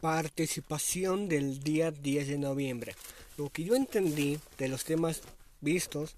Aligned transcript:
Participación 0.00 1.28
del 1.28 1.62
día 1.62 1.90
10 1.90 2.28
de 2.28 2.38
noviembre. 2.38 2.94
Lo 3.36 3.50
que 3.50 3.64
yo 3.64 3.74
entendí 3.74 4.38
de 4.56 4.68
los 4.68 4.84
temas 4.84 5.20
vistos, 5.60 6.16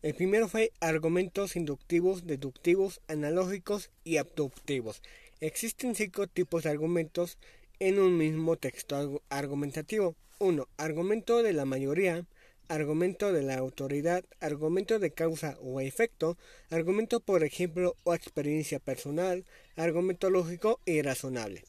el 0.00 0.14
primero 0.14 0.48
fue 0.48 0.72
argumentos 0.80 1.54
inductivos, 1.54 2.26
deductivos, 2.26 3.02
analógicos 3.06 3.90
y 4.02 4.16
abductivos. 4.16 5.02
Existen 5.40 5.94
cinco 5.94 6.26
tipos 6.26 6.62
de 6.62 6.70
argumentos 6.70 7.36
en 7.80 7.98
un 7.98 8.16
mismo 8.16 8.56
texto 8.56 9.20
argumentativo. 9.28 10.14
1. 10.38 10.66
Argumento 10.78 11.42
de 11.42 11.52
la 11.52 11.66
mayoría, 11.66 12.24
argumento 12.68 13.30
de 13.30 13.42
la 13.42 13.58
autoridad, 13.58 14.24
argumento 14.40 14.98
de 14.98 15.10
causa 15.10 15.58
o 15.60 15.82
efecto, 15.82 16.38
argumento 16.70 17.20
por 17.20 17.44
ejemplo 17.44 17.94
o 18.04 18.14
experiencia 18.14 18.78
personal, 18.78 19.44
argumento 19.76 20.30
lógico 20.30 20.80
y 20.86 21.02
razonable 21.02 21.62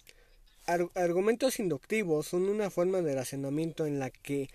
argumentos 0.93 1.59
inductivos 1.59 2.27
son 2.27 2.49
una 2.49 2.69
forma 2.69 3.01
de 3.01 3.15
razonamiento 3.15 3.85
en 3.85 3.99
la 3.99 4.09
que 4.09 4.49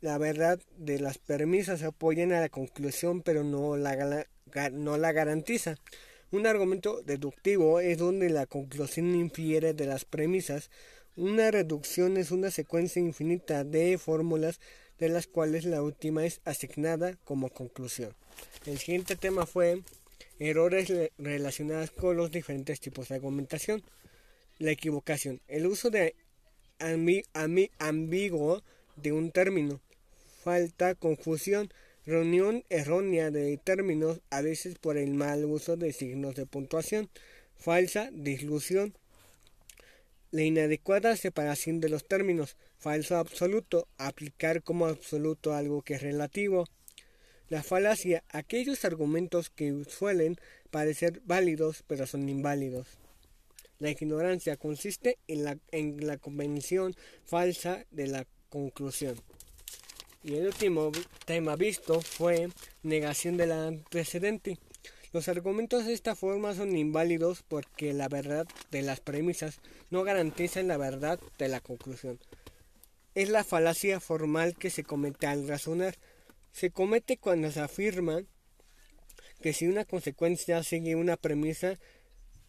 la 0.00 0.18
verdad 0.18 0.60
de 0.76 1.00
las 1.00 1.18
premisas 1.18 1.82
apoyan 1.82 2.32
a 2.32 2.40
la 2.40 2.48
conclusión 2.48 3.22
pero 3.22 3.44
no 3.44 3.76
la, 3.76 4.26
no 4.72 4.96
la 4.96 5.12
garantiza. 5.12 5.76
Un 6.30 6.46
argumento 6.46 7.02
deductivo 7.02 7.80
es 7.80 7.98
donde 7.98 8.28
la 8.28 8.46
conclusión 8.46 9.14
infiere 9.14 9.72
de 9.72 9.86
las 9.86 10.04
premisas. 10.04 10.70
Una 11.16 11.50
reducción 11.50 12.16
es 12.18 12.30
una 12.30 12.50
secuencia 12.50 13.00
infinita 13.00 13.64
de 13.64 13.96
fórmulas 13.96 14.60
de 14.98 15.08
las 15.08 15.26
cuales 15.26 15.64
la 15.64 15.82
última 15.82 16.26
es 16.26 16.40
asignada 16.44 17.16
como 17.24 17.48
conclusión. 17.48 18.14
El 18.66 18.78
siguiente 18.78 19.16
tema 19.16 19.46
fue 19.46 19.82
errores 20.38 20.92
relacionados 21.16 21.90
con 21.90 22.16
los 22.16 22.30
diferentes 22.30 22.80
tipos 22.80 23.08
de 23.08 23.16
argumentación. 23.16 23.82
La 24.58 24.72
equivocación. 24.72 25.40
El 25.46 25.68
uso 25.68 25.90
de 25.90 26.16
ambiguo 26.80 28.62
de 28.96 29.12
un 29.12 29.30
término. 29.30 29.80
Falta, 30.42 30.96
confusión, 30.96 31.72
reunión 32.04 32.64
errónea 32.68 33.30
de 33.30 33.56
términos, 33.58 34.20
a 34.30 34.40
veces 34.42 34.76
por 34.76 34.96
el 34.96 35.14
mal 35.14 35.44
uso 35.44 35.76
de 35.76 35.92
signos 35.92 36.34
de 36.34 36.46
puntuación. 36.46 37.08
Falsa, 37.56 38.10
dislusión. 38.12 38.94
La 40.32 40.42
inadecuada 40.42 41.16
separación 41.16 41.80
de 41.80 41.88
los 41.88 42.06
términos. 42.06 42.56
Falso 42.78 43.16
absoluto. 43.16 43.86
Aplicar 43.96 44.64
como 44.64 44.86
absoluto 44.86 45.54
algo 45.54 45.82
que 45.82 45.94
es 45.94 46.02
relativo. 46.02 46.66
La 47.48 47.62
falacia. 47.62 48.24
Aquellos 48.30 48.84
argumentos 48.84 49.50
que 49.50 49.84
suelen 49.88 50.36
parecer 50.72 51.22
válidos 51.24 51.84
pero 51.86 52.06
son 52.08 52.28
inválidos. 52.28 52.98
La 53.78 53.90
ignorancia 53.90 54.56
consiste 54.56 55.18
en 55.28 55.44
la, 55.44 55.58
en 55.70 56.06
la 56.06 56.18
convención 56.18 56.94
falsa 57.24 57.84
de 57.90 58.08
la 58.08 58.26
conclusión. 58.48 59.16
Y 60.24 60.34
el 60.34 60.46
último 60.46 60.90
tema 61.24 61.54
visto 61.54 62.00
fue 62.00 62.48
negación 62.82 63.36
del 63.36 63.52
antecedente. 63.52 64.58
Los 65.12 65.28
argumentos 65.28 65.86
de 65.86 65.94
esta 65.94 66.16
forma 66.16 66.54
son 66.54 66.76
inválidos 66.76 67.42
porque 67.46 67.94
la 67.94 68.08
verdad 68.08 68.46
de 68.70 68.82
las 68.82 69.00
premisas 69.00 69.60
no 69.90 70.02
garantizan 70.02 70.68
la 70.68 70.76
verdad 70.76 71.18
de 71.38 71.48
la 71.48 71.60
conclusión. 71.60 72.18
Es 73.14 73.30
la 73.30 73.42
falacia 73.42 74.00
formal 74.00 74.56
que 74.56 74.70
se 74.70 74.84
comete 74.84 75.26
al 75.26 75.48
razonar. 75.48 75.96
Se 76.52 76.70
comete 76.70 77.16
cuando 77.16 77.50
se 77.50 77.60
afirma 77.60 78.22
que 79.40 79.52
si 79.52 79.66
una 79.66 79.84
consecuencia 79.84 80.62
sigue 80.62 80.94
una 80.94 81.16
premisa, 81.16 81.78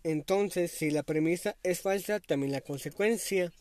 entonces, 0.04 0.72
si 0.72 0.92
la 0.92 1.04
premisa 1.04 1.58
es 1.64 1.82
falsa, 1.82 2.20
también 2.20 2.52
la 2.52 2.62
consecuencia 2.62 3.52